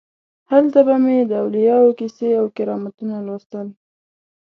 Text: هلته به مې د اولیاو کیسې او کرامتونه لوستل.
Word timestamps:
هلته 0.51 0.79
به 0.87 0.95
مې 1.03 1.17
د 1.25 1.31
اولیاو 1.43 1.97
کیسې 1.99 2.29
او 2.39 2.45
کرامتونه 2.57 3.15
لوستل. 3.27 3.67